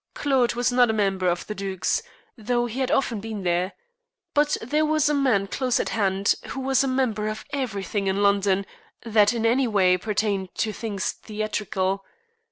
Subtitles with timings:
[0.15, 2.01] Claude was not a member of the "Duke's,"
[2.35, 3.73] though he had often been there.
[4.33, 8.23] But there was a man close at hand who was a member of everything in
[8.23, 8.65] London
[9.05, 12.03] that in any way pertained to things theatrical.